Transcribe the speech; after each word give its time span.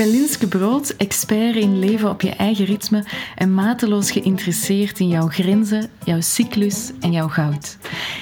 Ben 0.00 0.10
Linske 0.10 0.48
Brood, 0.48 0.94
expert 0.96 1.56
in 1.56 1.78
leven 1.78 2.10
op 2.10 2.20
je 2.20 2.30
eigen 2.30 2.64
ritme 2.64 3.04
en 3.36 3.54
mateloos 3.54 4.10
geïnteresseerd 4.10 4.98
in 4.98 5.08
jouw 5.08 5.26
grenzen, 5.28 5.90
jouw 6.04 6.20
cyclus 6.20 6.90
en 7.00 7.12
jouw 7.12 7.28
goud. 7.28 7.78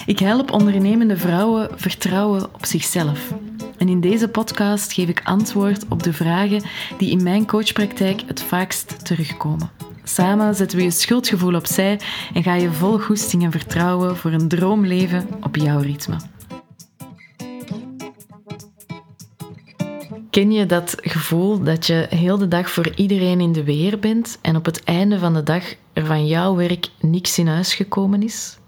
Ik 0.06 0.18
help 0.18 0.50
ondernemende 0.52 1.16
vrouwen 1.16 1.68
vertrouwen 1.76 2.54
op 2.54 2.66
zichzelf. 2.66 3.32
En 3.76 3.88
in 3.88 4.00
deze 4.00 4.28
podcast 4.28 4.92
geef 4.92 5.08
ik 5.08 5.20
antwoord 5.24 5.84
op 5.88 6.02
de 6.02 6.12
vragen 6.12 6.62
die 6.96 7.10
in 7.10 7.22
mijn 7.22 7.46
coachpraktijk 7.46 8.22
het 8.26 8.42
vaakst 8.42 9.04
terugkomen. 9.04 9.70
Samen 10.04 10.54
zetten 10.54 10.78
we 10.78 10.84
je 10.84 10.90
schuldgevoel 10.90 11.54
opzij 11.54 12.00
en 12.34 12.42
ga 12.42 12.54
je 12.54 12.72
vol 12.72 12.98
goesting 12.98 13.42
en 13.42 13.50
vertrouwen 13.50 14.16
voor 14.16 14.32
een 14.32 14.48
droomleven 14.48 15.28
op 15.40 15.56
jouw 15.56 15.80
ritme. 15.80 16.16
Ken 20.38 20.52
je 20.52 20.66
dat 20.66 20.94
gevoel 21.00 21.62
dat 21.62 21.86
je 21.86 22.06
heel 22.10 22.38
de 22.38 22.48
dag 22.48 22.70
voor 22.70 22.92
iedereen 22.94 23.40
in 23.40 23.52
de 23.52 23.64
weer 23.64 23.98
bent 23.98 24.38
en 24.40 24.56
op 24.56 24.64
het 24.64 24.84
einde 24.84 25.18
van 25.18 25.34
de 25.34 25.42
dag 25.42 25.64
er 25.92 26.06
van 26.06 26.26
jouw 26.26 26.54
werk 26.54 26.88
niks 27.00 27.38
in 27.38 27.46
huis 27.46 27.74
gekomen 27.74 28.22
is? 28.22 28.58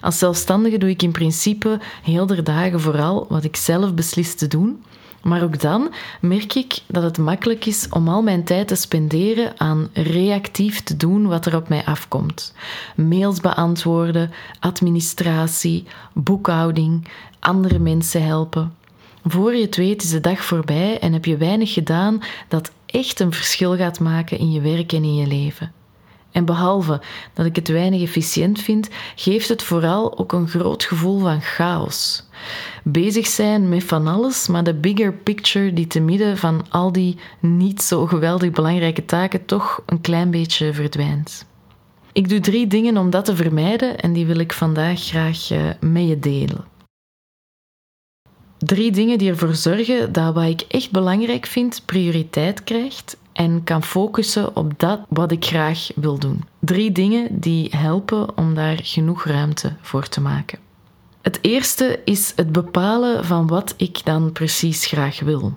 Als 0.00 0.18
zelfstandige 0.18 0.78
doe 0.78 0.88
ik 0.88 1.02
in 1.02 1.12
principe 1.12 1.80
heel 2.02 2.26
de 2.26 2.42
dagen 2.42 2.80
vooral 2.80 3.26
wat 3.28 3.44
ik 3.44 3.56
zelf 3.56 3.94
beslis 3.94 4.34
te 4.34 4.46
doen. 4.46 4.84
Maar 5.22 5.42
ook 5.42 5.60
dan 5.60 5.92
merk 6.20 6.54
ik 6.54 6.78
dat 6.86 7.02
het 7.02 7.18
makkelijk 7.18 7.66
is 7.66 7.88
om 7.90 8.08
al 8.08 8.22
mijn 8.22 8.44
tijd 8.44 8.68
te 8.68 8.74
spenderen 8.74 9.60
aan 9.60 9.88
reactief 9.92 10.82
te 10.82 10.96
doen 10.96 11.26
wat 11.26 11.46
er 11.46 11.56
op 11.56 11.68
mij 11.68 11.84
afkomt. 11.84 12.54
Mails 12.96 13.40
beantwoorden, 13.40 14.30
administratie, 14.60 15.84
boekhouding, 16.12 17.08
andere 17.38 17.78
mensen 17.78 18.24
helpen. 18.24 18.72
Voor 19.26 19.54
je 19.54 19.62
het 19.62 19.76
weet 19.76 20.02
is 20.02 20.10
de 20.10 20.20
dag 20.20 20.44
voorbij 20.44 20.98
en 20.98 21.12
heb 21.12 21.24
je 21.24 21.36
weinig 21.36 21.72
gedaan 21.72 22.22
dat 22.48 22.72
echt 22.86 23.20
een 23.20 23.32
verschil 23.32 23.76
gaat 23.76 24.00
maken 24.00 24.38
in 24.38 24.52
je 24.52 24.60
werk 24.60 24.92
en 24.92 25.04
in 25.04 25.14
je 25.14 25.26
leven. 25.26 25.72
En 26.30 26.44
behalve 26.44 27.00
dat 27.32 27.46
ik 27.46 27.56
het 27.56 27.68
weinig 27.68 28.02
efficiënt 28.02 28.60
vind, 28.60 28.88
geeft 29.14 29.48
het 29.48 29.62
vooral 29.62 30.18
ook 30.18 30.32
een 30.32 30.48
groot 30.48 30.84
gevoel 30.84 31.18
van 31.18 31.42
chaos. 31.42 32.24
Bezig 32.82 33.26
zijn 33.26 33.68
met 33.68 33.84
van 33.84 34.06
alles, 34.06 34.48
maar 34.48 34.64
de 34.64 34.74
bigger 34.74 35.12
picture 35.12 35.72
die 35.72 35.86
te 35.86 36.00
midden 36.00 36.38
van 36.38 36.66
al 36.68 36.92
die 36.92 37.18
niet 37.40 37.82
zo 37.82 38.06
geweldig 38.06 38.50
belangrijke 38.50 39.04
taken 39.04 39.44
toch 39.44 39.82
een 39.86 40.00
klein 40.00 40.30
beetje 40.30 40.72
verdwijnt. 40.72 41.46
Ik 42.12 42.28
doe 42.28 42.40
drie 42.40 42.66
dingen 42.66 42.96
om 42.96 43.10
dat 43.10 43.24
te 43.24 43.36
vermijden 43.36 44.00
en 44.00 44.12
die 44.12 44.26
wil 44.26 44.38
ik 44.38 44.52
vandaag 44.52 45.00
graag 45.00 45.50
eh, 45.50 45.60
met 45.80 46.08
je 46.08 46.18
delen. 46.18 46.73
Drie 48.64 48.92
dingen 48.92 49.18
die 49.18 49.30
ervoor 49.30 49.54
zorgen 49.54 50.12
dat 50.12 50.34
wat 50.34 50.44
ik 50.44 50.60
echt 50.60 50.90
belangrijk 50.90 51.46
vind 51.46 51.82
prioriteit 51.84 52.64
krijgt 52.64 53.16
en 53.32 53.64
kan 53.64 53.82
focussen 53.82 54.56
op 54.56 54.72
dat 54.76 55.00
wat 55.08 55.32
ik 55.32 55.44
graag 55.44 55.88
wil 55.94 56.18
doen. 56.18 56.44
Drie 56.58 56.92
dingen 56.92 57.40
die 57.40 57.68
helpen 57.76 58.36
om 58.36 58.54
daar 58.54 58.78
genoeg 58.82 59.24
ruimte 59.24 59.72
voor 59.80 60.08
te 60.08 60.20
maken. 60.20 60.58
Het 61.22 61.38
eerste 61.40 62.00
is 62.04 62.32
het 62.36 62.52
bepalen 62.52 63.24
van 63.24 63.46
wat 63.46 63.74
ik 63.76 64.04
dan 64.04 64.32
precies 64.32 64.86
graag 64.86 65.20
wil. 65.20 65.52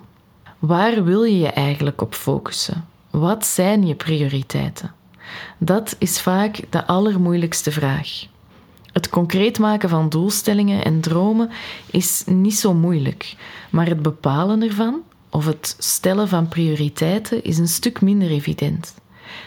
Waar 0.58 1.04
wil 1.04 1.22
je 1.22 1.38
je 1.38 1.48
eigenlijk 1.48 2.00
op 2.00 2.14
focussen? 2.14 2.86
Wat 3.10 3.46
zijn 3.46 3.86
je 3.86 3.94
prioriteiten? 3.94 4.92
Dat 5.58 5.96
is 5.98 6.20
vaak 6.20 6.60
de 6.70 6.86
allermoeilijkste 6.86 7.72
vraag. 7.72 8.26
Het 8.98 9.08
concreet 9.08 9.58
maken 9.58 9.88
van 9.88 10.08
doelstellingen 10.08 10.84
en 10.84 11.00
dromen 11.00 11.50
is 11.90 12.22
niet 12.26 12.58
zo 12.58 12.74
moeilijk, 12.74 13.36
maar 13.70 13.86
het 13.86 14.02
bepalen 14.02 14.62
ervan 14.62 15.02
of 15.30 15.44
het 15.44 15.76
stellen 15.78 16.28
van 16.28 16.48
prioriteiten 16.48 17.44
is 17.44 17.58
een 17.58 17.68
stuk 17.68 18.00
minder 18.00 18.30
evident. 18.30 18.94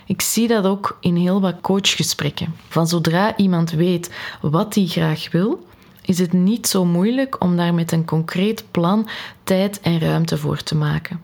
Ik 0.05 0.21
zie 0.21 0.47
dat 0.47 0.65
ook 0.65 0.97
in 1.01 1.15
heel 1.15 1.41
wat 1.41 1.61
coachgesprekken. 1.61 2.55
Van 2.67 2.87
zodra 2.87 3.37
iemand 3.37 3.71
weet 3.71 4.11
wat 4.41 4.75
hij 4.75 4.85
graag 4.85 5.31
wil, 5.31 5.65
is 6.01 6.19
het 6.19 6.33
niet 6.33 6.67
zo 6.67 6.85
moeilijk 6.85 7.43
om 7.43 7.57
daar 7.57 7.73
met 7.73 7.91
een 7.91 8.05
concreet 8.05 8.63
plan 8.71 9.07
tijd 9.43 9.79
en 9.81 9.99
ruimte 9.99 10.37
voor 10.37 10.63
te 10.63 10.75
maken. 10.75 11.21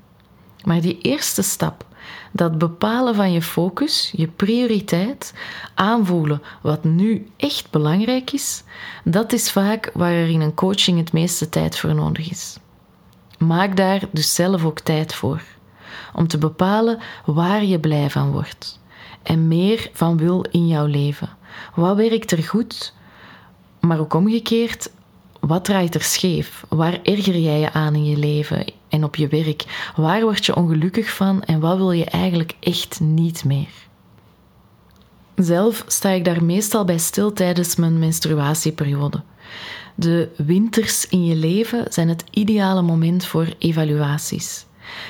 Maar 0.63 0.81
die 0.81 0.97
eerste 1.01 1.41
stap, 1.41 1.85
dat 2.31 2.57
bepalen 2.57 3.15
van 3.15 3.31
je 3.31 3.41
focus, 3.41 4.13
je 4.15 4.27
prioriteit, 4.27 5.33
aanvoelen 5.73 6.41
wat 6.61 6.83
nu 6.83 7.27
echt 7.37 7.69
belangrijk 7.69 8.31
is, 8.31 8.63
dat 9.03 9.33
is 9.33 9.51
vaak 9.51 9.91
waar 9.93 10.11
er 10.11 10.29
in 10.29 10.41
een 10.41 10.53
coaching 10.53 10.97
het 10.97 11.13
meeste 11.13 11.49
tijd 11.49 11.77
voor 11.77 11.95
nodig 11.95 12.29
is. 12.29 12.57
Maak 13.37 13.77
daar 13.77 14.01
dus 14.11 14.35
zelf 14.35 14.65
ook 14.65 14.79
tijd 14.79 15.13
voor, 15.13 15.41
om 16.13 16.27
te 16.27 16.37
bepalen 16.37 16.99
waar 17.25 17.63
je 17.63 17.79
blij 17.79 18.09
van 18.09 18.31
wordt 18.31 18.79
en 19.23 19.47
meer 19.47 19.89
van 19.93 20.17
wil 20.17 20.45
in 20.51 20.67
jouw 20.67 20.85
leven. 20.85 21.29
Wat 21.75 21.95
werkt 21.95 22.31
er 22.31 22.43
goed, 22.43 22.93
maar 23.79 23.99
ook 23.99 24.13
omgekeerd, 24.13 24.91
wat 25.39 25.65
draait 25.65 25.95
er 25.95 26.01
scheef? 26.01 26.63
Waar 26.69 26.99
erger 27.03 27.37
jij 27.37 27.59
je 27.59 27.73
aan 27.73 27.95
in 27.95 28.05
je 28.05 28.17
leven 28.17 28.65
en 28.89 29.03
op 29.03 29.15
je 29.15 29.27
werk? 29.27 29.91
Waar 29.95 30.21
word 30.21 30.45
je 30.45 30.55
ongelukkig 30.55 31.09
van 31.09 31.43
en 31.43 31.59
wat 31.59 31.77
wil 31.77 31.91
je 31.91 32.05
eigenlijk 32.05 32.55
echt 32.59 32.99
niet 32.99 33.45
meer? 33.45 33.69
Zelf 35.35 35.83
sta 35.87 36.09
ik 36.09 36.25
daar 36.25 36.43
meestal 36.43 36.85
bij 36.85 36.97
stil 36.97 37.33
tijdens 37.33 37.75
mijn 37.75 37.99
menstruatieperiode. 37.99 39.23
De 39.95 40.29
winters 40.37 41.07
in 41.07 41.25
je 41.25 41.35
leven 41.35 41.85
zijn 41.89 42.09
het 42.09 42.23
ideale 42.31 42.81
moment 42.81 43.25
voor 43.25 43.47
evaluaties. 43.57 44.65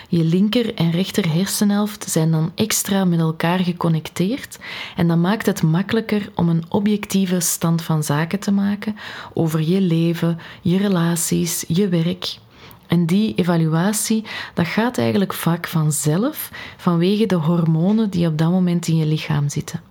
Je 0.09 0.23
linker 0.23 0.75
en 0.75 0.91
rechter 0.91 1.33
hersenhelft 1.33 2.09
zijn 2.09 2.31
dan 2.31 2.51
extra 2.55 3.05
met 3.05 3.19
elkaar 3.19 3.59
geconnecteerd 3.59 4.59
en 4.95 5.07
dat 5.07 5.17
maakt 5.17 5.45
het 5.45 5.63
makkelijker 5.63 6.29
om 6.35 6.49
een 6.49 6.63
objectieve 6.69 7.39
stand 7.39 7.81
van 7.81 8.03
zaken 8.03 8.39
te 8.39 8.51
maken 8.51 8.95
over 9.33 9.61
je 9.61 9.81
leven, 9.81 10.39
je 10.61 10.77
relaties, 10.77 11.65
je 11.67 11.87
werk. 11.87 12.37
En 12.87 13.05
die 13.05 13.35
evaluatie, 13.35 14.23
dat 14.53 14.67
gaat 14.67 14.97
eigenlijk 14.97 15.33
vaak 15.33 15.67
vanzelf 15.67 16.51
vanwege 16.77 17.25
de 17.25 17.35
hormonen 17.35 18.09
die 18.09 18.27
op 18.27 18.37
dat 18.37 18.49
moment 18.49 18.87
in 18.87 18.95
je 18.95 19.05
lichaam 19.05 19.49
zitten. 19.49 19.81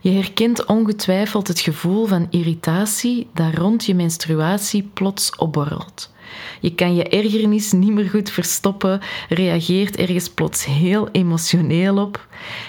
Je 0.00 0.10
herkent 0.10 0.64
ongetwijfeld 0.64 1.48
het 1.48 1.60
gevoel 1.60 2.06
van 2.06 2.26
irritatie 2.30 3.28
dat 3.34 3.54
rond 3.54 3.84
je 3.84 3.94
menstruatie 3.94 4.90
plots 4.94 5.36
opborrelt. 5.36 6.12
Je 6.60 6.74
kan 6.74 6.94
je 6.94 7.08
ergernis 7.08 7.72
niet 7.72 7.92
meer 7.92 8.08
goed 8.08 8.30
verstoppen, 8.30 9.00
reageert 9.28 9.96
ergens 9.96 10.28
plots 10.28 10.64
heel 10.64 11.08
emotioneel 11.12 11.98
op. 11.98 12.26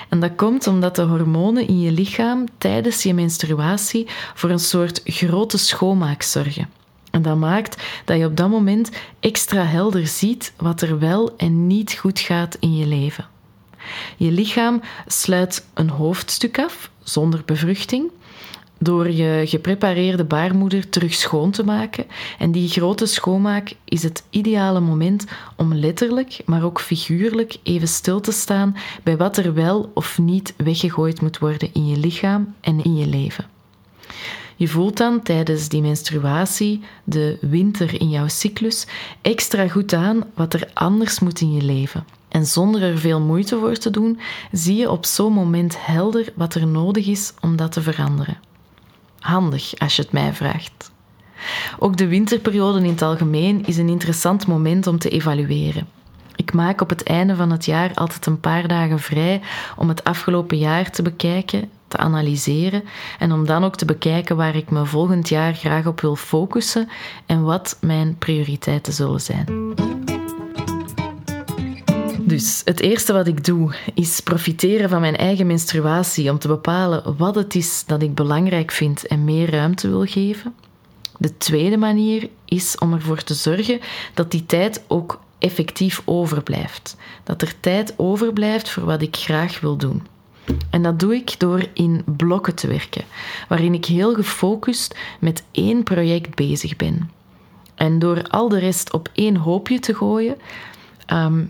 En 0.10 0.20
dat 0.20 0.36
komt 0.36 0.68
omdat 0.68 0.96
de 0.96 1.02
hormonen 1.02 1.68
in 1.68 1.80
je 1.80 1.92
lichaam 1.92 2.46
tijdens 2.58 3.04
je 3.04 3.14
menstruatie 3.14 4.08
voor 4.34 4.50
een 4.50 4.60
soort 4.60 5.02
grote 5.04 5.58
schoonmaak 5.58 6.22
zorgen. 6.22 6.79
En 7.12 7.22
dat 7.22 7.38
maakt 7.38 7.84
dat 8.06 8.18
je 8.18 8.26
op 8.26 8.38
dat 8.38 8.50
moment 8.50 8.90
extra 9.20 9.64
helder 9.64 10.08
ziet 10.08 10.54
wat 10.58 10.82
er 10.82 11.00
wel 11.00 11.36
en 11.38 11.68
niet 11.68 11.94
goed 11.94 12.20
gaat 12.20 12.58
in 12.60 12.76
je 12.76 12.86
leven. 12.86 13.28
Je 14.18 14.32
lichaam 14.32 14.82
sluit 15.08 15.66
een 15.74 15.90
hoofdstuk 15.90 16.60
af 16.60 16.92
zonder 17.04 17.42
bevruchting 17.46 18.12
door 18.80 19.12
je 19.12 19.44
geprepareerde 19.46 20.24
baarmoeder 20.24 20.90
terug 20.90 21.14
schoon 21.14 21.52
te 21.52 21.64
maken. 21.64 22.06
En 22.38 22.52
die 22.52 22.70
grote 22.70 23.06
schoonmaak 23.06 23.76
is 23.86 24.04
het 24.04 24.24
ideale 24.30 24.80
moment 24.80 25.26
om 25.56 25.74
letterlijk, 25.74 26.42
maar 26.46 26.64
ook 26.64 26.82
figuurlijk 26.82 27.58
even 27.64 27.88
stil 27.88 28.20
te 28.20 28.32
staan 28.32 28.76
bij 29.04 29.18
wat 29.18 29.38
er 29.38 29.54
wel 29.54 29.92
of 29.94 30.18
niet 30.18 30.54
weggegooid 30.58 31.22
moet 31.22 31.38
worden 31.38 31.74
in 31.74 31.88
je 31.88 31.98
lichaam 31.98 32.56
en 32.62 32.84
in 32.84 32.96
je 32.96 33.08
leven. 33.08 33.59
Je 34.60 34.68
voelt 34.68 34.98
dan 34.98 35.22
tijdens 35.22 35.70
die 35.70 35.82
menstruatie, 35.82 36.82
de 37.04 37.38
winter 37.42 38.02
in 38.02 38.10
jouw 38.10 38.28
cyclus, 38.28 38.88
extra 39.22 39.68
goed 39.68 39.94
aan 39.94 40.24
wat 40.34 40.54
er 40.54 40.70
anders 40.74 41.20
moet 41.20 41.42
in 41.42 41.54
je 41.54 41.62
leven. 41.62 42.06
En 42.28 42.46
zonder 42.46 42.82
er 42.82 42.98
veel 42.98 43.22
moeite 43.22 43.58
voor 43.60 43.76
te 43.78 43.90
doen, 43.90 44.20
zie 44.52 44.76
je 44.76 44.92
op 44.92 45.06
zo'n 45.06 45.34
moment 45.34 45.86
helder 45.86 46.34
wat 46.36 46.56
er 46.56 46.68
nodig 46.68 47.08
is 47.08 47.34
om 47.42 47.56
dat 47.56 47.72
te 47.72 47.82
veranderen. 47.82 48.38
Handig 49.20 49.78
als 49.78 49.96
je 49.96 50.02
het 50.02 50.12
mij 50.12 50.34
vraagt. 50.34 50.92
Ook 51.78 51.98
de 51.98 52.08
winterperiode 52.08 52.80
in 52.80 52.90
het 52.90 53.02
algemeen 53.02 53.66
is 53.66 53.78
een 53.78 53.90
interessant 53.90 54.48
moment 54.48 54.88
om 54.88 55.00
te 55.00 55.10
evalueren. 55.10 55.88
Ik 56.36 56.54
maak 56.54 56.82
op 56.82 56.90
het 56.90 57.04
einde 57.04 57.36
van 57.36 57.52
het 57.52 57.66
jaar 57.66 57.92
altijd 57.94 58.26
een 58.26 58.40
paar 58.40 58.68
dagen 58.68 59.00
vrij 59.00 59.42
om 59.76 59.88
het 59.90 60.04
afgelopen 60.04 60.58
jaar 60.58 60.92
te 60.92 61.02
bekijken, 61.02 61.70
te 61.90 61.98
analyseren 61.98 62.84
en 63.20 63.32
om 63.32 63.46
dan 63.46 63.64
ook 63.64 63.76
te 63.76 63.86
bekijken 63.86 64.36
waar 64.36 64.56
ik 64.56 64.70
me 64.70 64.86
volgend 64.86 65.30
jaar 65.30 65.54
graag 65.54 65.86
op 65.86 66.02
wil 66.02 66.16
focussen 66.16 66.90
en 67.26 67.44
wat 67.44 67.78
mijn 67.82 68.16
prioriteiten 68.18 68.94
zullen 68.94 69.22
zijn. 69.22 69.76
Dus 72.30 72.62
het 72.66 72.80
eerste 72.80 73.14
wat 73.14 73.28
ik 73.28 73.46
doe 73.46 73.76
is 73.94 74.20
profiteren 74.20 74.90
van 74.90 75.02
mijn 75.02 75.18
eigen 75.18 75.48
menstruatie 75.48 76.32
om 76.32 76.40
te 76.40 76.48
bepalen 76.48 77.18
wat 77.18 77.36
het 77.36 77.56
is 77.56 77.84
dat 77.86 78.02
ik 78.02 78.16
belangrijk 78.16 78.72
vind 78.72 79.08
en 79.08 79.24
meer 79.24 79.52
ruimte 79.52 79.90
wil 79.90 80.06
geven. 80.06 80.54
De 81.18 81.38
tweede 81.38 81.78
manier 81.78 82.30
is 82.46 82.78
om 82.78 82.94
ervoor 82.94 83.24
te 83.24 83.34
zorgen 83.34 83.80
dat 84.14 84.32
die 84.32 84.46
tijd 84.46 84.84
ook 84.88 85.20
effectief 85.40 86.02
overblijft. 86.06 86.96
Dat 87.24 87.42
er 87.42 87.60
tijd 87.60 87.94
overblijft 87.98 88.70
voor 88.70 88.86
wat 88.86 89.02
ik 89.02 89.16
graag 89.16 89.60
wil 89.60 89.78
doen. 89.78 90.04
En 90.70 90.82
dat 90.82 91.00
doe 91.00 91.16
ik 91.16 91.40
door 91.40 91.68
in 91.74 92.04
blokken 92.18 92.56
te 92.56 92.68
werken, 92.68 93.04
waarin 93.48 93.74
ik 93.74 93.86
heel 93.86 94.14
gefocust 94.14 94.98
met 95.20 95.44
één 95.52 95.84
project 95.84 96.36
bezig 96.36 96.76
ben. 96.76 97.12
En 97.76 98.00
door 98.00 98.24
al 98.28 98.50
de 98.50 98.60
rest 98.60 98.94
op 98.94 99.10
één 99.14 99.36
hoopje 99.36 99.80
te 99.80 99.96
gooien. 99.96 100.38
Ehm, 101.06 101.42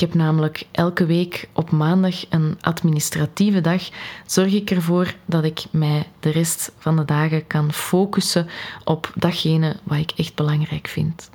heb 0.00 0.14
namelijk 0.14 0.66
elke 0.70 1.06
week 1.06 1.48
op 1.52 1.70
maandag 1.70 2.24
een 2.28 2.58
administratieve 2.60 3.60
dag. 3.60 3.88
Zorg 4.26 4.52
ik 4.52 4.70
ervoor 4.70 5.14
dat 5.24 5.44
ik 5.44 5.64
mij 5.70 6.06
de 6.20 6.30
rest 6.30 6.72
van 6.78 6.96
de 6.96 7.04
dagen 7.04 7.46
kan 7.46 7.72
focussen 7.72 8.48
op 8.84 9.12
datgene 9.14 9.76
wat 9.82 9.98
ik 9.98 10.12
echt 10.16 10.34
belangrijk 10.34 10.88
vind. 10.88 11.30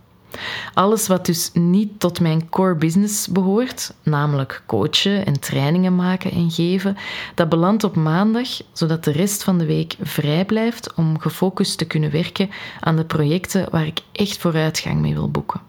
Alles 0.74 1.08
wat 1.08 1.26
dus 1.26 1.50
niet 1.54 2.00
tot 2.00 2.20
mijn 2.20 2.50
core 2.50 2.76
business 2.76 3.28
behoort, 3.28 3.94
namelijk 4.04 4.64
coachen 4.66 5.26
en 5.26 5.40
trainingen 5.40 5.96
maken 5.96 6.32
en 6.32 6.52
geven, 6.52 6.98
dat 7.36 7.50
belandt 7.50 7.84
op 7.84 7.96
maandag, 7.96 8.48
zodat 8.74 9.04
de 9.04 9.12
rest 9.12 9.44
van 9.44 9.58
de 9.58 9.66
week 9.66 9.96
vrij 10.02 10.46
blijft 10.46 10.94
om 10.94 11.20
gefocust 11.20 11.78
te 11.78 11.86
kunnen 11.86 12.12
werken 12.12 12.50
aan 12.80 12.96
de 12.96 13.06
projecten 13.06 13.68
waar 13.72 13.86
ik 13.86 14.00
echt 14.12 14.38
vooruitgang 14.38 15.02
mee 15.02 15.14
wil 15.14 15.32
boeken. 15.32 15.62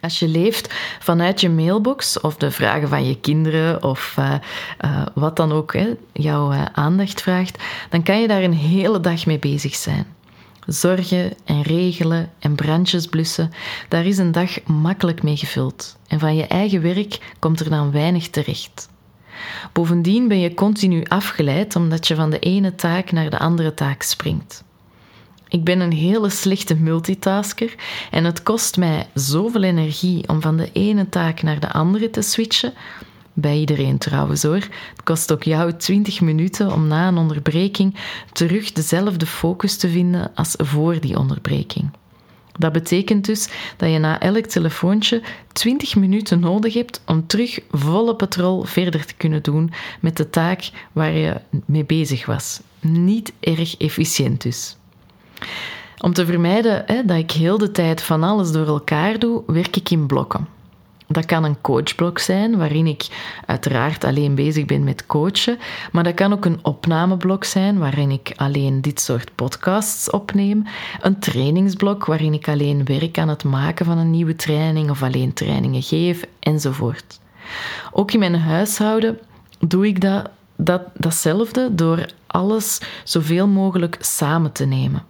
Als 0.00 0.18
je 0.18 0.28
leeft 0.28 0.74
vanuit 0.98 1.40
je 1.40 1.50
mailbox 1.50 2.20
of 2.20 2.36
de 2.36 2.50
vragen 2.50 2.88
van 2.88 3.06
je 3.06 3.20
kinderen 3.20 3.82
of 3.82 4.16
uh, 4.18 4.34
uh, 4.84 5.06
wat 5.14 5.36
dan 5.36 5.52
ook 5.52 5.72
hè, 5.72 5.94
jouw 6.12 6.52
uh, 6.52 6.64
aandacht 6.72 7.22
vraagt, 7.22 7.62
dan 7.90 8.02
kan 8.02 8.20
je 8.20 8.28
daar 8.28 8.42
een 8.42 8.54
hele 8.54 9.00
dag 9.00 9.26
mee 9.26 9.38
bezig 9.38 9.74
zijn. 9.74 10.15
Zorgen 10.66 11.32
en 11.44 11.62
regelen 11.62 12.30
en 12.38 12.54
brandjes 12.54 13.06
blussen, 13.06 13.50
daar 13.88 14.06
is 14.06 14.18
een 14.18 14.32
dag 14.32 14.62
makkelijk 14.64 15.22
mee 15.22 15.36
gevuld. 15.36 15.96
En 16.06 16.18
van 16.18 16.36
je 16.36 16.46
eigen 16.46 16.82
werk 16.82 17.34
komt 17.38 17.60
er 17.60 17.70
dan 17.70 17.92
weinig 17.92 18.28
terecht. 18.30 18.88
Bovendien 19.72 20.28
ben 20.28 20.40
je 20.40 20.54
continu 20.54 21.04
afgeleid 21.04 21.76
omdat 21.76 22.06
je 22.08 22.14
van 22.14 22.30
de 22.30 22.38
ene 22.38 22.74
taak 22.74 23.12
naar 23.12 23.30
de 23.30 23.38
andere 23.38 23.74
taak 23.74 24.02
springt. 24.02 24.64
Ik 25.48 25.64
ben 25.64 25.80
een 25.80 25.92
hele 25.92 26.30
slechte 26.30 26.74
multitasker 26.74 27.74
en 28.10 28.24
het 28.24 28.42
kost 28.42 28.76
mij 28.76 29.06
zoveel 29.14 29.62
energie 29.62 30.28
om 30.28 30.40
van 30.40 30.56
de 30.56 30.70
ene 30.72 31.08
taak 31.08 31.42
naar 31.42 31.60
de 31.60 31.72
andere 31.72 32.10
te 32.10 32.22
switchen. 32.22 32.72
Bij 33.38 33.58
iedereen 33.58 33.98
trouwens 33.98 34.42
hoor. 34.42 34.54
Het 34.54 35.02
kost 35.04 35.32
ook 35.32 35.42
jou 35.42 35.72
20 35.72 36.20
minuten 36.20 36.72
om 36.72 36.86
na 36.86 37.08
een 37.08 37.16
onderbreking 37.16 37.94
terug 38.32 38.72
dezelfde 38.72 39.26
focus 39.26 39.76
te 39.76 39.88
vinden 39.88 40.30
als 40.34 40.54
voor 40.58 41.00
die 41.00 41.18
onderbreking. 41.18 41.90
Dat 42.58 42.72
betekent 42.72 43.24
dus 43.24 43.48
dat 43.76 43.90
je 43.90 43.98
na 43.98 44.20
elk 44.20 44.46
telefoontje 44.46 45.22
20 45.52 45.96
minuten 45.96 46.40
nodig 46.40 46.74
hebt 46.74 47.02
om 47.06 47.26
terug 47.26 47.60
volle 47.70 48.14
patrol 48.14 48.64
verder 48.64 49.06
te 49.06 49.14
kunnen 49.14 49.42
doen 49.42 49.72
met 50.00 50.16
de 50.16 50.30
taak 50.30 50.70
waar 50.92 51.12
je 51.12 51.40
mee 51.64 51.84
bezig 51.84 52.26
was. 52.26 52.60
Niet 52.80 53.32
erg 53.40 53.76
efficiënt 53.76 54.42
dus. 54.42 54.76
Om 55.98 56.12
te 56.12 56.26
vermijden 56.26 56.82
hè, 56.86 57.04
dat 57.04 57.16
ik 57.16 57.30
heel 57.30 57.58
de 57.58 57.70
tijd 57.70 58.02
van 58.02 58.22
alles 58.22 58.52
door 58.52 58.66
elkaar 58.66 59.18
doe, 59.18 59.42
werk 59.46 59.76
ik 59.76 59.90
in 59.90 60.06
blokken. 60.06 60.55
Dat 61.08 61.26
kan 61.26 61.44
een 61.44 61.60
coachblok 61.60 62.18
zijn, 62.18 62.56
waarin 62.56 62.86
ik 62.86 63.06
uiteraard 63.46 64.04
alleen 64.04 64.34
bezig 64.34 64.64
ben 64.64 64.84
met 64.84 65.06
coachen, 65.06 65.58
maar 65.92 66.04
dat 66.04 66.14
kan 66.14 66.32
ook 66.32 66.44
een 66.44 66.58
opnameblok 66.62 67.44
zijn, 67.44 67.78
waarin 67.78 68.10
ik 68.10 68.32
alleen 68.36 68.80
dit 68.80 69.00
soort 69.00 69.34
podcasts 69.34 70.10
opneem, 70.10 70.64
een 71.00 71.18
trainingsblok, 71.18 72.04
waarin 72.04 72.34
ik 72.34 72.48
alleen 72.48 72.84
werk 72.84 73.18
aan 73.18 73.28
het 73.28 73.44
maken 73.44 73.86
van 73.86 73.98
een 73.98 74.10
nieuwe 74.10 74.36
training 74.36 74.90
of 74.90 75.02
alleen 75.02 75.32
trainingen 75.32 75.82
geef, 75.82 76.24
enzovoort. 76.40 77.20
Ook 77.92 78.12
in 78.12 78.18
mijn 78.18 78.34
huishouden 78.34 79.18
doe 79.58 79.86
ik 79.86 80.00
dat, 80.00 80.30
dat, 80.56 80.82
datzelfde 80.94 81.74
door 81.74 82.06
alles 82.26 82.80
zoveel 83.04 83.46
mogelijk 83.46 83.96
samen 84.00 84.52
te 84.52 84.64
nemen. 84.64 85.04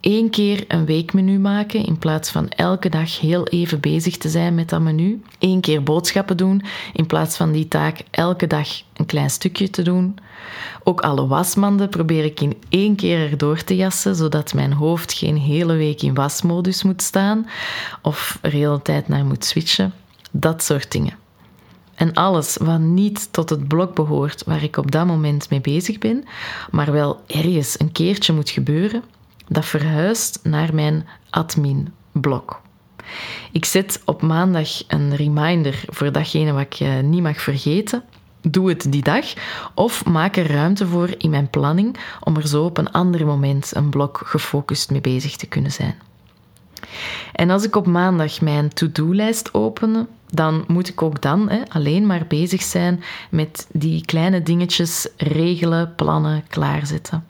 Eén 0.00 0.30
keer 0.30 0.64
een 0.68 0.84
weekmenu 0.84 1.38
maken 1.38 1.84
in 1.84 1.98
plaats 1.98 2.30
van 2.30 2.48
elke 2.48 2.88
dag 2.88 3.20
heel 3.20 3.46
even 3.46 3.80
bezig 3.80 4.16
te 4.16 4.28
zijn 4.28 4.54
met 4.54 4.68
dat 4.68 4.80
menu. 4.80 5.22
Eén 5.38 5.60
keer 5.60 5.82
boodschappen 5.82 6.36
doen 6.36 6.62
in 6.92 7.06
plaats 7.06 7.36
van 7.36 7.52
die 7.52 7.68
taak 7.68 8.02
elke 8.10 8.46
dag 8.46 8.68
een 8.96 9.06
klein 9.06 9.30
stukje 9.30 9.70
te 9.70 9.82
doen. 9.82 10.18
Ook 10.84 11.00
alle 11.00 11.26
wasmanden 11.26 11.88
probeer 11.88 12.24
ik 12.24 12.40
in 12.40 12.56
één 12.68 12.96
keer 12.96 13.30
erdoor 13.30 13.64
te 13.64 13.76
jassen, 13.76 14.16
zodat 14.16 14.54
mijn 14.54 14.72
hoofd 14.72 15.12
geen 15.12 15.36
hele 15.36 15.74
week 15.74 16.02
in 16.02 16.14
wasmodus 16.14 16.82
moet 16.82 17.02
staan 17.02 17.46
of 18.02 18.38
er 18.40 18.52
hele 18.52 18.82
tijd 18.82 19.08
naar 19.08 19.24
moet 19.24 19.44
switchen. 19.44 19.92
Dat 20.30 20.62
soort 20.62 20.92
dingen. 20.92 21.18
En 21.94 22.12
alles 22.14 22.56
wat 22.60 22.80
niet 22.80 23.32
tot 23.32 23.50
het 23.50 23.68
blok 23.68 23.94
behoort 23.94 24.44
waar 24.44 24.62
ik 24.62 24.76
op 24.76 24.90
dat 24.90 25.06
moment 25.06 25.50
mee 25.50 25.60
bezig 25.60 25.98
ben, 25.98 26.24
maar 26.70 26.92
wel 26.92 27.20
ergens 27.26 27.80
een 27.80 27.92
keertje 27.92 28.32
moet 28.32 28.50
gebeuren, 28.50 29.02
dat 29.50 29.64
verhuist 29.66 30.40
naar 30.42 30.74
mijn 30.74 31.06
admin-blok. 31.30 32.60
Ik 33.52 33.64
zet 33.64 34.02
op 34.04 34.22
maandag 34.22 34.68
een 34.88 35.16
reminder 35.16 35.82
voor 35.86 36.12
datgene 36.12 36.52
wat 36.52 36.62
ik 36.62 36.74
eh, 36.80 37.00
niet 37.00 37.22
mag 37.22 37.40
vergeten. 37.40 38.02
Doe 38.40 38.68
het 38.68 38.92
die 38.92 39.02
dag 39.02 39.26
of 39.74 40.04
maak 40.04 40.36
er 40.36 40.52
ruimte 40.52 40.86
voor 40.86 41.14
in 41.18 41.30
mijn 41.30 41.50
planning 41.50 41.96
om 42.20 42.36
er 42.36 42.48
zo 42.48 42.64
op 42.64 42.78
een 42.78 42.92
ander 42.92 43.26
moment 43.26 43.74
een 43.74 43.90
blok 43.90 44.22
gefocust 44.24 44.90
mee 44.90 45.00
bezig 45.00 45.36
te 45.36 45.46
kunnen 45.46 45.72
zijn. 45.72 45.94
En 47.32 47.50
als 47.50 47.64
ik 47.64 47.76
op 47.76 47.86
maandag 47.86 48.40
mijn 48.40 48.68
to-do-lijst 48.68 49.54
open, 49.54 50.08
dan 50.28 50.64
moet 50.66 50.88
ik 50.88 51.02
ook 51.02 51.22
dan 51.22 51.48
hè, 51.48 51.60
alleen 51.68 52.06
maar 52.06 52.24
bezig 52.28 52.62
zijn 52.62 53.02
met 53.30 53.66
die 53.72 54.04
kleine 54.04 54.42
dingetjes 54.42 55.08
regelen, 55.16 55.94
plannen, 55.94 56.44
klaarzetten. 56.48 57.24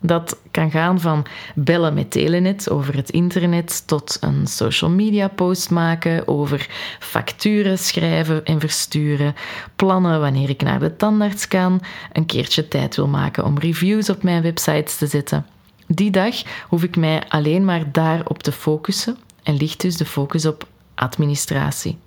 Dat 0.00 0.38
kan 0.50 0.70
gaan 0.70 1.00
van 1.00 1.26
bellen 1.54 1.94
met 1.94 2.10
Telenet 2.10 2.70
over 2.70 2.96
het 2.96 3.10
internet 3.10 3.86
tot 3.86 4.16
een 4.20 4.46
social 4.46 4.90
media 4.90 5.28
post 5.28 5.70
maken 5.70 6.28
over 6.28 6.68
facturen 6.98 7.78
schrijven 7.78 8.44
en 8.44 8.60
versturen, 8.60 9.34
plannen 9.76 10.20
wanneer 10.20 10.48
ik 10.48 10.62
naar 10.62 10.78
de 10.78 10.96
tandarts 10.96 11.48
kan, 11.48 11.80
een 12.12 12.26
keertje 12.26 12.68
tijd 12.68 12.96
wil 12.96 13.08
maken 13.08 13.44
om 13.44 13.58
reviews 13.58 14.10
op 14.10 14.22
mijn 14.22 14.42
websites 14.42 14.96
te 14.96 15.06
zetten. 15.06 15.46
Die 15.86 16.10
dag 16.10 16.34
hoef 16.68 16.82
ik 16.82 16.96
mij 16.96 17.22
alleen 17.28 17.64
maar 17.64 17.92
daarop 17.92 18.42
te 18.42 18.52
focussen 18.52 19.16
en 19.42 19.56
ligt 19.56 19.80
dus 19.80 19.96
de 19.96 20.04
focus 20.04 20.46
op 20.46 20.66
administratie. 20.94 21.98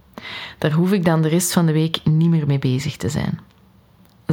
Daar 0.57 0.71
hoef 0.71 0.91
ik 0.91 1.05
dan 1.05 1.21
de 1.21 1.27
rest 1.27 1.53
van 1.53 1.65
de 1.65 1.71
week 1.71 1.99
niet 2.03 2.29
meer 2.29 2.47
mee 2.47 2.59
bezig 2.59 2.97
te 2.97 3.09
zijn. 3.09 3.39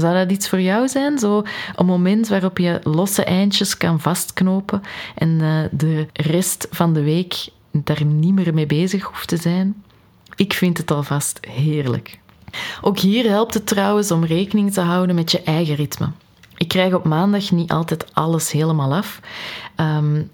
Zou 0.01 0.15
dat 0.15 0.31
iets 0.31 0.49
voor 0.49 0.61
jou 0.61 0.89
zijn? 0.89 1.19
Zo 1.19 1.43
een 1.77 1.87
moment 1.87 2.29
waarop 2.29 2.59
je 2.59 2.81
losse 2.83 3.25
eindjes 3.25 3.77
kan 3.77 4.01
vastknopen 4.01 4.83
en 5.15 5.29
uh, 5.29 5.59
de 5.71 6.07
rest 6.13 6.67
van 6.71 6.93
de 6.93 7.03
week 7.03 7.49
daar 7.71 8.05
niet 8.05 8.35
meer 8.35 8.55
mee 8.55 8.67
bezig 8.67 9.03
hoeft 9.03 9.29
te 9.29 9.37
zijn? 9.37 9.83
Ik 10.37 10.53
vind 10.53 10.79
het 10.79 10.91
alvast 10.91 11.39
heerlijk. 11.51 12.19
Ook 12.81 12.99
hier 12.99 13.29
helpt 13.29 13.55
het 13.55 13.67
trouwens 13.67 14.11
om 14.11 14.25
rekening 14.25 14.73
te 14.73 14.81
houden 14.81 15.15
met 15.15 15.31
je 15.31 15.43
eigen 15.43 15.75
ritme. 15.75 16.11
Ik 16.57 16.69
krijg 16.69 16.95
op 16.95 17.05
maandag 17.05 17.51
niet 17.51 17.71
altijd 17.71 18.15
alles 18.15 18.53
helemaal 18.53 18.95
af. 18.95 19.21
Um, 19.77 20.31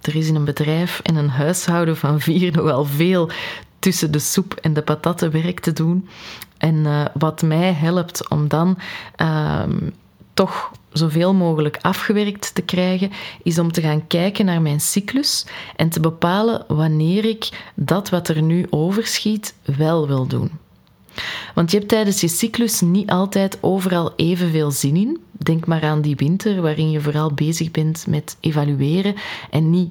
er 0.00 0.16
is 0.16 0.28
in 0.28 0.34
een 0.34 0.44
bedrijf 0.44 1.00
en 1.02 1.16
een 1.16 1.28
huishouden 1.28 1.96
van 1.96 2.20
vier 2.20 2.52
nogal 2.56 2.84
veel 2.84 3.30
tussen 3.78 4.10
de 4.12 4.18
soep 4.18 4.54
en 4.54 4.72
de 4.72 4.82
patatten 4.82 5.30
werk 5.30 5.60
te 5.60 5.72
doen. 5.72 6.08
En 6.58 6.74
uh, 6.74 7.04
wat 7.14 7.42
mij 7.42 7.72
helpt 7.72 8.28
om 8.28 8.48
dan 8.48 8.78
uh, 9.22 9.62
toch 10.34 10.72
zoveel 10.92 11.34
mogelijk 11.34 11.78
afgewerkt 11.80 12.54
te 12.54 12.62
krijgen, 12.62 13.10
is 13.42 13.58
om 13.58 13.72
te 13.72 13.80
gaan 13.80 14.06
kijken 14.06 14.44
naar 14.44 14.62
mijn 14.62 14.80
cyclus 14.80 15.46
en 15.76 15.88
te 15.88 16.00
bepalen 16.00 16.64
wanneer 16.68 17.24
ik 17.24 17.70
dat 17.74 18.08
wat 18.08 18.28
er 18.28 18.42
nu 18.42 18.66
overschiet 18.70 19.54
wel 19.76 20.06
wil 20.06 20.26
doen. 20.26 20.50
Want 21.54 21.70
je 21.70 21.76
hebt 21.76 21.88
tijdens 21.88 22.20
je 22.20 22.28
cyclus 22.28 22.80
niet 22.80 23.10
altijd 23.10 23.58
overal 23.60 24.12
evenveel 24.16 24.70
zin 24.70 24.96
in. 24.96 25.20
Denk 25.32 25.66
maar 25.66 25.82
aan 25.82 26.00
die 26.00 26.16
winter 26.16 26.62
waarin 26.62 26.90
je 26.90 27.00
vooral 27.00 27.32
bezig 27.32 27.70
bent 27.70 28.06
met 28.06 28.36
evalueren 28.40 29.14
en 29.50 29.70
niet 29.70 29.90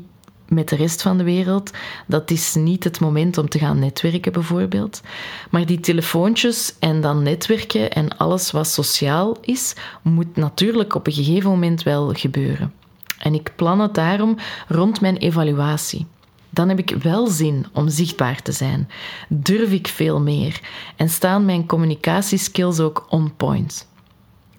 met 0.49 0.69
de 0.69 0.75
rest 0.75 1.01
van 1.01 1.17
de 1.17 1.23
wereld. 1.23 1.71
Dat 2.05 2.31
is 2.31 2.55
niet 2.55 2.83
het 2.83 2.99
moment 2.99 3.37
om 3.37 3.49
te 3.49 3.59
gaan 3.59 3.79
netwerken, 3.79 4.31
bijvoorbeeld. 4.31 5.01
Maar 5.49 5.65
die 5.65 5.79
telefoontjes 5.79 6.75
en 6.79 7.01
dan 7.01 7.23
netwerken 7.23 7.91
en 7.91 8.17
alles 8.17 8.51
wat 8.51 8.67
sociaal 8.67 9.37
is, 9.41 9.73
moet 10.01 10.35
natuurlijk 10.35 10.95
op 10.95 11.07
een 11.07 11.13
gegeven 11.13 11.49
moment 11.49 11.83
wel 11.83 12.13
gebeuren. 12.13 12.73
En 13.19 13.33
ik 13.33 13.51
plan 13.55 13.79
het 13.79 13.93
daarom 13.93 14.37
rond 14.67 15.01
mijn 15.01 15.17
evaluatie. 15.17 16.05
Dan 16.49 16.69
heb 16.69 16.79
ik 16.79 16.89
wel 16.89 17.27
zin 17.27 17.65
om 17.73 17.89
zichtbaar 17.89 18.41
te 18.41 18.51
zijn. 18.51 18.89
Durf 19.29 19.71
ik 19.71 19.87
veel 19.87 20.19
meer 20.21 20.61
en 20.95 21.09
staan 21.09 21.45
mijn 21.45 21.65
communicatieskills 21.65 22.79
ook 22.79 23.05
on 23.09 23.33
point. 23.35 23.87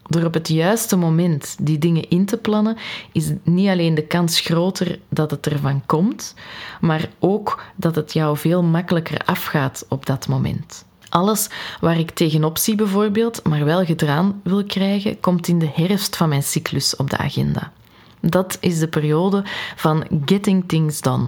Door 0.09 0.25
op 0.25 0.35
het 0.35 0.49
juiste 0.49 0.97
moment 0.97 1.57
die 1.61 1.79
dingen 1.79 2.09
in 2.09 2.25
te 2.25 2.37
plannen, 2.37 2.77
is 3.13 3.33
niet 3.43 3.69
alleen 3.69 3.95
de 3.95 4.07
kans 4.07 4.41
groter 4.41 4.99
dat 5.09 5.31
het 5.31 5.47
ervan 5.47 5.83
komt, 5.87 6.35
maar 6.81 7.09
ook 7.19 7.63
dat 7.77 7.95
het 7.95 8.13
jou 8.13 8.37
veel 8.37 8.63
makkelijker 8.63 9.21
afgaat 9.25 9.87
op 9.89 10.07
dat 10.07 10.29
moment. 10.29 10.87
Alles 11.09 11.51
waar 11.81 11.99
ik 11.99 12.11
tegenop 12.11 12.59
zie 12.59 12.75
bijvoorbeeld, 12.75 13.45
maar 13.45 13.65
wel 13.65 13.85
gedaan 13.85 14.41
wil 14.45 14.65
krijgen, 14.65 15.21
komt 15.21 15.49
in 15.49 15.59
de 15.59 15.71
herfst 15.75 16.17
van 16.17 16.29
mijn 16.29 16.43
cyclus 16.43 16.97
op 16.97 17.11
de 17.11 17.17
agenda. 17.17 17.73
Dat 18.21 18.57
is 18.61 18.79
de 18.79 18.89
periode 18.89 19.45
van 19.77 20.07
getting 20.25 20.65
things 20.67 21.01
done. 21.01 21.27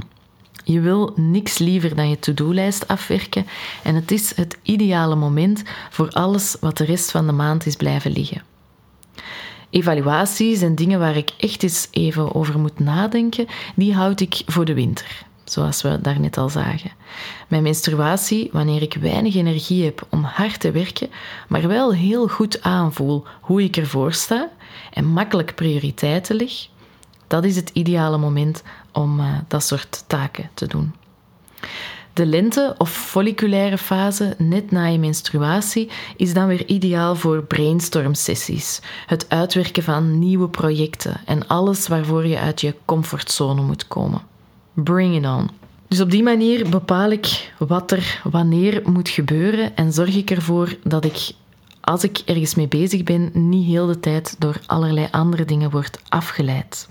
Je 0.65 0.81
wil 0.81 1.13
niks 1.17 1.59
liever 1.59 1.95
dan 1.95 2.09
je 2.09 2.19
to-do-lijst 2.19 2.89
afwerken 2.89 3.47
en 3.83 3.95
het 3.95 4.11
is 4.11 4.37
het 4.37 4.59
ideale 4.63 5.17
moment 5.17 5.63
voor 5.91 6.09
alles 6.09 6.57
wat 6.61 6.77
de 6.77 6.85
rest 6.85 7.11
van 7.11 7.27
de 7.27 7.33
maand 7.33 7.67
is 7.67 7.77
blijven 7.77 8.11
liggen. 8.11 8.50
Evaluaties 9.71 10.62
en 10.62 10.75
dingen 10.75 10.99
waar 10.99 11.17
ik 11.17 11.31
echt 11.39 11.62
eens 11.62 11.89
even 11.91 12.35
over 12.35 12.59
moet 12.59 12.79
nadenken, 12.79 13.47
die 13.77 13.95
houd 13.95 14.21
ik 14.21 14.43
voor 14.47 14.65
de 14.65 14.75
winter, 14.75 15.27
zoals 15.45 15.83
we 15.83 16.00
daarnet 16.00 16.37
al 16.37 16.49
zagen. 16.49 16.91
Mijn 17.49 17.62
menstruatie, 17.62 18.49
wanneer 18.53 18.83
ik 18.83 18.95
weinig 18.95 19.35
energie 19.35 19.85
heb 19.85 20.07
om 20.11 20.23
hard 20.23 20.61
te 20.61 20.71
werken, 20.71 21.11
maar 21.49 21.69
wel 21.69 21.95
heel 21.95 22.29
goed 22.29 22.62
aanvoel 22.62 23.25
hoe 23.41 23.62
ik 23.62 23.77
ervoor 23.77 24.12
sta 24.12 24.50
en 24.93 25.07
makkelijk 25.07 25.55
prioriteiten 25.55 26.37
leg, 26.37 26.53
dat 27.27 27.45
is 27.45 27.57
het 27.57 27.71
ideale 27.73 28.19
moment 28.19 28.62
om 28.93 29.21
uh, 29.21 29.27
dat 29.49 29.65
soort 29.65 30.05
taken 30.07 30.50
te 30.55 30.67
doen. 30.67 30.95
De 32.21 32.27
lente 32.27 32.75
of 32.79 32.91
folliculaire 32.91 33.79
fase, 33.79 34.35
net 34.39 34.71
na 34.71 34.85
je 34.85 34.99
menstruatie, 34.99 35.91
is 36.17 36.35
dan 36.35 36.47
weer 36.47 36.67
ideaal 36.67 37.17
voor 37.17 37.43
brainstorm 37.43 38.15
sessies, 38.15 38.81
het 39.07 39.29
uitwerken 39.29 39.83
van 39.83 40.19
nieuwe 40.19 40.49
projecten 40.49 41.21
en 41.27 41.47
alles 41.47 41.89
waarvoor 41.89 42.27
je 42.27 42.39
uit 42.39 42.61
je 42.61 42.75
comfortzone 42.85 43.62
moet 43.62 43.89
komen. 43.89 44.23
Bring 44.75 45.17
it 45.17 45.25
on. 45.25 45.50
Dus 45.89 46.00
op 46.00 46.11
die 46.11 46.23
manier 46.23 46.69
bepaal 46.69 47.11
ik 47.11 47.53
wat 47.59 47.91
er 47.91 48.21
wanneer 48.25 48.83
moet 48.85 49.09
gebeuren 49.09 49.77
en 49.77 49.93
zorg 49.93 50.17
ik 50.17 50.31
ervoor 50.31 50.77
dat 50.85 51.05
ik, 51.05 51.33
als 51.81 52.05
ik 52.05 52.19
ergens 52.25 52.55
mee 52.55 52.69
bezig 52.69 53.03
ben, 53.03 53.31
niet 53.33 53.67
heel 53.67 53.87
de 53.87 54.00
tijd 54.00 54.37
door 54.39 54.61
allerlei 54.67 55.09
andere 55.11 55.45
dingen 55.45 55.71
word 55.71 56.00
afgeleid. 56.09 56.87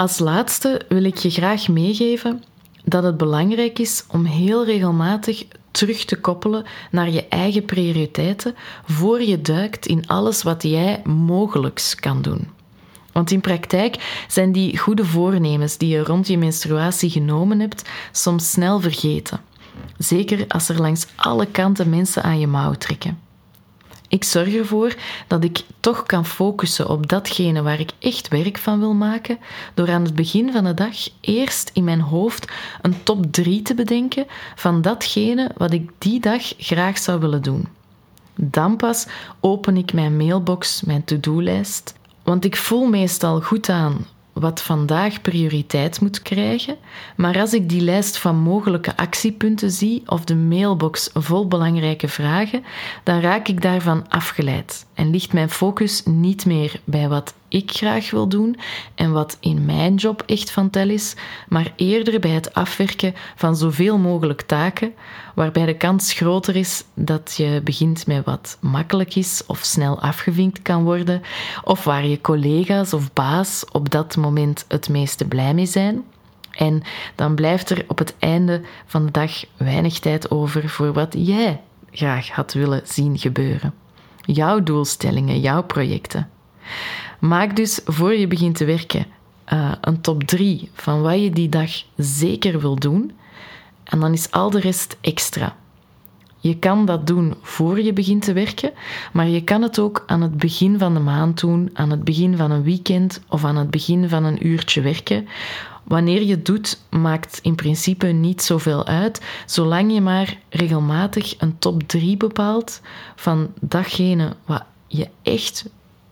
Als 0.00 0.18
laatste 0.18 0.80
wil 0.88 1.04
ik 1.04 1.16
je 1.16 1.30
graag 1.30 1.68
meegeven 1.68 2.42
dat 2.84 3.02
het 3.02 3.16
belangrijk 3.16 3.78
is 3.78 4.04
om 4.08 4.24
heel 4.24 4.64
regelmatig 4.64 5.46
terug 5.70 6.04
te 6.04 6.20
koppelen 6.20 6.64
naar 6.90 7.10
je 7.10 7.28
eigen 7.28 7.64
prioriteiten 7.64 8.54
voor 8.84 9.22
je 9.22 9.40
duikt 9.40 9.86
in 9.86 10.06
alles 10.06 10.42
wat 10.42 10.62
jij 10.62 11.02
mogelijks 11.04 11.94
kan 11.94 12.22
doen. 12.22 12.48
Want 13.12 13.30
in 13.30 13.40
praktijk 13.40 14.24
zijn 14.28 14.52
die 14.52 14.78
goede 14.78 15.04
voornemens 15.04 15.76
die 15.76 15.88
je 15.88 16.04
rond 16.04 16.26
je 16.26 16.38
menstruatie 16.38 17.10
genomen 17.10 17.60
hebt 17.60 17.88
soms 18.12 18.50
snel 18.50 18.80
vergeten. 18.80 19.40
Zeker 19.98 20.44
als 20.48 20.68
er 20.68 20.80
langs 20.80 21.06
alle 21.16 21.46
kanten 21.46 21.90
mensen 21.90 22.22
aan 22.22 22.38
je 22.38 22.46
mouw 22.46 22.72
trekken. 22.72 23.29
Ik 24.10 24.24
zorg 24.24 24.54
ervoor 24.54 24.94
dat 25.26 25.44
ik 25.44 25.62
toch 25.80 26.06
kan 26.06 26.26
focussen 26.26 26.88
op 26.88 27.08
datgene 27.08 27.62
waar 27.62 27.80
ik 27.80 27.90
echt 27.98 28.28
werk 28.28 28.58
van 28.58 28.78
wil 28.78 28.94
maken, 28.94 29.38
door 29.74 29.90
aan 29.90 30.04
het 30.04 30.14
begin 30.14 30.52
van 30.52 30.64
de 30.64 30.74
dag 30.74 30.96
eerst 31.20 31.70
in 31.72 31.84
mijn 31.84 32.00
hoofd 32.00 32.52
een 32.82 33.02
top 33.02 33.32
3 33.32 33.62
te 33.62 33.74
bedenken 33.74 34.26
van 34.54 34.82
datgene 34.82 35.50
wat 35.56 35.72
ik 35.72 35.90
die 35.98 36.20
dag 36.20 36.42
graag 36.58 36.98
zou 36.98 37.20
willen 37.20 37.42
doen. 37.42 37.68
Dan 38.34 38.76
pas 38.76 39.06
open 39.40 39.76
ik 39.76 39.92
mijn 39.92 40.16
mailbox, 40.16 40.82
mijn 40.82 41.04
to-do-lijst, 41.04 41.94
want 42.22 42.44
ik 42.44 42.56
voel 42.56 42.86
meestal 42.86 43.40
goed 43.40 43.68
aan 43.68 44.06
wat 44.40 44.62
vandaag 44.62 45.20
prioriteit 45.20 46.00
moet 46.00 46.22
krijgen, 46.22 46.76
maar 47.16 47.40
als 47.40 47.52
ik 47.52 47.68
die 47.68 47.80
lijst 47.80 48.18
van 48.18 48.36
mogelijke 48.36 48.96
actiepunten 48.96 49.70
zie 49.70 50.02
of 50.06 50.24
de 50.24 50.36
mailbox 50.36 51.10
vol 51.14 51.48
belangrijke 51.48 52.08
vragen, 52.08 52.64
dan 53.04 53.20
raak 53.20 53.48
ik 53.48 53.62
daarvan 53.62 54.08
afgeleid 54.08 54.86
en 54.94 55.10
ligt 55.10 55.32
mijn 55.32 55.50
focus 55.50 56.02
niet 56.04 56.46
meer 56.46 56.80
bij 56.84 57.08
wat 57.08 57.34
ik 57.50 57.70
graag 57.70 58.10
wil 58.10 58.28
doen 58.28 58.56
en 58.94 59.12
wat 59.12 59.36
in 59.40 59.64
mijn 59.64 59.94
job 59.94 60.22
echt 60.26 60.50
van 60.50 60.70
tel 60.70 60.88
is, 60.88 61.14
maar 61.48 61.72
eerder 61.76 62.20
bij 62.20 62.30
het 62.30 62.54
afwerken 62.54 63.14
van 63.36 63.56
zoveel 63.56 63.98
mogelijk 63.98 64.42
taken, 64.42 64.92
waarbij 65.34 65.66
de 65.66 65.76
kans 65.76 66.12
groter 66.12 66.56
is 66.56 66.84
dat 66.94 67.34
je 67.36 67.60
begint 67.64 68.06
met 68.06 68.24
wat 68.24 68.58
makkelijk 68.60 69.14
is 69.14 69.42
of 69.46 69.58
snel 69.58 70.00
afgevinkt 70.00 70.62
kan 70.62 70.84
worden, 70.84 71.22
of 71.64 71.84
waar 71.84 72.06
je 72.06 72.20
collega's 72.20 72.92
of 72.92 73.12
baas 73.12 73.64
op 73.72 73.90
dat 73.90 74.16
moment 74.16 74.64
het 74.68 74.88
meeste 74.88 75.24
blij 75.24 75.54
mee 75.54 75.66
zijn. 75.66 76.04
En 76.50 76.82
dan 77.14 77.34
blijft 77.34 77.70
er 77.70 77.84
op 77.88 77.98
het 77.98 78.14
einde 78.18 78.60
van 78.86 79.04
de 79.04 79.10
dag 79.10 79.44
weinig 79.56 79.98
tijd 79.98 80.30
over 80.30 80.68
voor 80.68 80.92
wat 80.92 81.14
jij 81.18 81.60
graag 81.90 82.28
had 82.28 82.52
willen 82.52 82.82
zien 82.84 83.18
gebeuren. 83.18 83.74
Jouw 84.20 84.62
doelstellingen, 84.62 85.40
jouw 85.40 85.62
projecten. 85.62 86.28
Maak 87.20 87.56
dus 87.56 87.80
voor 87.84 88.14
je 88.14 88.26
begint 88.26 88.56
te 88.56 88.64
werken 88.64 89.06
uh, 89.52 89.72
een 89.80 90.00
top 90.00 90.22
3 90.24 90.70
van 90.74 91.02
wat 91.02 91.22
je 91.22 91.30
die 91.30 91.48
dag 91.48 91.70
zeker 91.96 92.60
wil 92.60 92.76
doen. 92.76 93.12
En 93.84 94.00
dan 94.00 94.12
is 94.12 94.30
al 94.30 94.50
de 94.50 94.60
rest 94.60 94.96
extra. 95.00 95.56
Je 96.38 96.58
kan 96.58 96.84
dat 96.84 97.06
doen 97.06 97.34
voor 97.42 97.80
je 97.80 97.92
begint 97.92 98.22
te 98.22 98.32
werken, 98.32 98.72
maar 99.12 99.28
je 99.28 99.44
kan 99.44 99.62
het 99.62 99.78
ook 99.78 100.02
aan 100.06 100.22
het 100.22 100.36
begin 100.36 100.78
van 100.78 100.94
de 100.94 101.00
maand 101.00 101.40
doen, 101.40 101.70
aan 101.72 101.90
het 101.90 102.04
begin 102.04 102.36
van 102.36 102.50
een 102.50 102.62
weekend 102.62 103.22
of 103.28 103.44
aan 103.44 103.56
het 103.56 103.70
begin 103.70 104.08
van 104.08 104.24
een 104.24 104.46
uurtje 104.46 104.80
werken. 104.80 105.28
Wanneer 105.84 106.22
je 106.22 106.42
doet, 106.42 106.80
maakt 106.90 107.38
in 107.42 107.54
principe 107.54 108.06
niet 108.06 108.42
zoveel 108.42 108.86
uit, 108.86 109.20
zolang 109.46 109.92
je 109.92 110.00
maar 110.00 110.38
regelmatig 110.48 111.34
een 111.38 111.58
top 111.58 111.82
3 111.82 112.16
bepaalt 112.16 112.80
van 113.16 113.48
datgene 113.60 114.36
wat 114.44 114.64
je 114.86 115.08
echt 115.22 115.68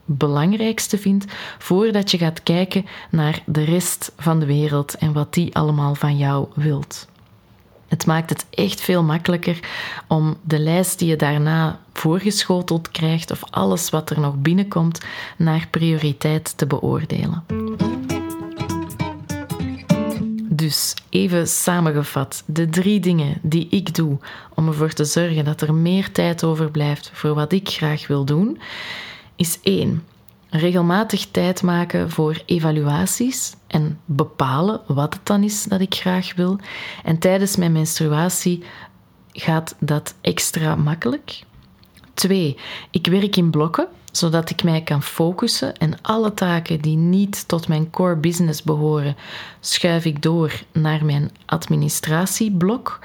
belangrijkste 0.09 0.99
vindt 0.99 1.25
voordat 1.59 2.11
je 2.11 2.19
gaat 2.19 2.43
kijken 2.43 2.87
naar 3.11 3.43
de 3.47 3.65
rest 3.65 4.13
van 4.17 4.39
de 4.39 4.47
wereld 4.47 4.95
en 4.95 5.13
wat 5.13 5.35
die 5.35 5.55
allemaal 5.55 5.95
van 5.95 6.17
jou 6.17 6.49
wilt. 6.55 7.09
Het 7.89 8.07
maakt 8.07 8.31
het 8.31 8.47
echt 8.51 8.81
veel 8.81 9.03
makkelijker 9.03 9.61
om 10.07 10.37
de 10.43 10.59
lijst 10.59 10.99
die 10.99 11.09
je 11.09 11.17
daarna 11.17 11.81
voorgeschoteld 11.93 12.91
krijgt 12.91 13.31
of 13.31 13.43
alles 13.51 13.91
wat 13.91 14.11
er 14.11 14.21
nog 14.21 14.37
binnenkomt 14.37 15.01
naar 15.37 15.69
prioriteit 15.71 16.57
te 16.57 16.67
beoordelen. 16.67 17.45
Dus 20.51 20.95
even 21.09 21.49
samengevat, 21.49 22.43
de 22.47 22.69
drie 22.69 23.01
dingen 23.01 23.39
die 23.43 23.67
ik 23.71 23.95
doe 23.95 24.19
om 24.55 24.67
ervoor 24.69 24.93
te 24.93 25.05
zorgen 25.05 25.45
dat 25.45 25.61
er 25.61 25.75
meer 25.75 26.13
tijd 26.13 26.45
overblijft 26.45 27.11
voor 27.15 27.35
wat 27.35 27.53
ik 27.53 27.69
graag 27.69 28.07
wil 28.07 28.25
doen, 28.25 28.59
is 29.39 29.59
één. 29.63 30.05
Regelmatig 30.51 31.27
tijd 31.27 31.63
maken 31.63 32.11
voor 32.11 32.43
evaluaties 32.47 33.53
en 33.67 34.01
bepalen 34.05 34.81
wat 34.87 35.15
het 35.15 35.27
dan 35.27 35.43
is 35.43 35.65
dat 35.65 35.81
ik 35.81 35.95
graag 35.95 36.35
wil. 36.35 36.59
En 37.05 37.19
tijdens 37.19 37.57
mijn 37.57 37.73
menstruatie 37.73 38.63
gaat 39.33 39.77
dat 39.81 40.15
extra 40.21 40.77
makkelijk. 40.77 41.43
Twee, 42.15 42.57
ik 42.91 43.07
werk 43.07 43.37
in 43.37 43.51
blokken, 43.51 43.89
zodat 44.13 44.51
ik 44.51 44.63
mij 44.63 44.83
kan 44.83 45.03
focussen 45.03 45.77
en 45.77 46.01
alle 46.03 46.35
taken 46.35 46.81
die 46.81 46.97
niet 46.97 47.49
tot 47.49 47.69
mijn 47.69 47.91
core 47.91 48.17
business 48.17 48.63
behoren, 48.63 49.17
schuif 49.61 50.05
ik 50.05 50.23
door 50.23 50.63
naar 50.73 51.05
mijn 51.05 51.31
administratieblok. 51.47 52.99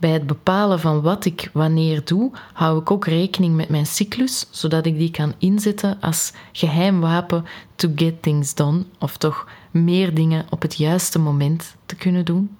Bij 0.00 0.10
het 0.10 0.26
bepalen 0.26 0.80
van 0.80 1.00
wat 1.00 1.24
ik 1.24 1.50
wanneer 1.52 2.04
doe, 2.04 2.30
hou 2.52 2.80
ik 2.80 2.90
ook 2.90 3.06
rekening 3.06 3.56
met 3.56 3.68
mijn 3.68 3.86
cyclus, 3.86 4.46
zodat 4.50 4.86
ik 4.86 4.98
die 4.98 5.10
kan 5.10 5.34
inzetten 5.38 6.00
als 6.00 6.32
geheim 6.52 7.00
wapen 7.00 7.44
to 7.74 7.92
get 7.94 8.22
things 8.22 8.54
done, 8.54 8.84
of 8.98 9.16
toch 9.16 9.46
meer 9.70 10.14
dingen 10.14 10.46
op 10.50 10.62
het 10.62 10.76
juiste 10.76 11.18
moment 11.18 11.76
te 11.86 11.94
kunnen 11.94 12.24
doen. 12.24 12.56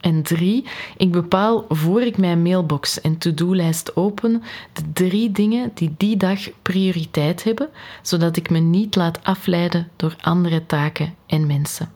En 0.00 0.22
drie, 0.22 0.64
ik 0.96 1.12
bepaal 1.12 1.64
voor 1.68 2.02
ik 2.02 2.16
mijn 2.18 2.42
mailbox 2.42 3.00
en 3.00 3.18
to-do-lijst 3.18 3.96
open 3.96 4.42
de 4.72 4.92
drie 4.92 5.30
dingen 5.30 5.70
die 5.74 5.94
die 5.96 6.16
dag 6.16 6.40
prioriteit 6.62 7.44
hebben, 7.44 7.68
zodat 8.02 8.36
ik 8.36 8.50
me 8.50 8.58
niet 8.58 8.96
laat 8.96 9.24
afleiden 9.24 9.88
door 9.96 10.16
andere 10.20 10.66
taken 10.66 11.14
en 11.26 11.46
mensen. 11.46 11.92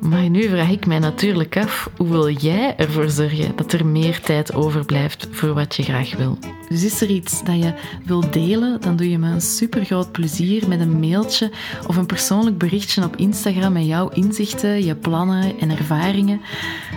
Maar 0.00 0.30
nu 0.30 0.48
vraag 0.48 0.70
ik 0.70 0.86
mij 0.86 0.98
natuurlijk 0.98 1.56
af, 1.56 1.90
hoe 1.96 2.08
wil 2.08 2.30
jij 2.30 2.76
ervoor 2.76 3.10
zorgen 3.10 3.56
dat 3.56 3.72
er 3.72 3.86
meer 3.86 4.20
tijd 4.20 4.54
overblijft 4.54 5.28
voor 5.30 5.54
wat 5.54 5.74
je 5.74 5.82
graag 5.82 6.16
wil? 6.16 6.38
Dus 6.68 6.84
is 6.84 7.00
er 7.00 7.08
iets 7.08 7.44
dat 7.44 7.62
je 7.62 7.74
wilt 8.04 8.32
delen, 8.32 8.80
dan 8.80 8.96
doe 8.96 9.10
je 9.10 9.18
me 9.18 9.30
een 9.30 9.40
super 9.40 9.84
groot 9.84 10.12
plezier 10.12 10.68
met 10.68 10.80
een 10.80 11.00
mailtje 11.00 11.50
of 11.86 11.96
een 11.96 12.06
persoonlijk 12.06 12.58
berichtje 12.58 13.04
op 13.04 13.16
Instagram 13.16 13.72
met 13.72 13.86
jouw 13.86 14.08
inzichten, 14.08 14.84
je 14.84 14.94
plannen 14.94 15.58
en 15.58 15.70
ervaringen. 15.70 16.40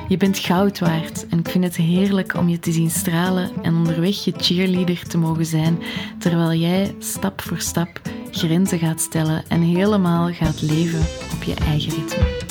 Je 0.08 0.18
bent 0.18 0.40
goud 0.40 0.80
waard 0.80 1.28
en 1.28 1.40
ik 1.40 1.50
vind 1.50 1.64
het 1.64 1.76
heerlijk 1.76 2.36
om 2.36 2.50
je 2.50 2.60
te 2.60 2.72
zien 2.72 2.90
stralen 2.90 3.50
en 3.62 3.76
onderweg 3.76 4.24
je 4.24 4.34
cheerleader 4.38 5.08
te 5.08 5.18
mogen 5.18 5.46
zijn, 5.46 5.80
terwijl 6.20 6.54
jij 6.60 6.96
stap 7.00 7.42
voor 7.42 7.60
stap 7.60 8.02
grenzen 8.32 8.80
gaat 8.80 9.02
stellen 9.02 9.44
en 9.48 9.62
helemaal 9.62 10.34
gaat 10.34 10.62
leven 10.62 11.06
op 11.34 11.44
je 11.44 11.54
eigen 11.54 11.94
ritme. 11.94 12.51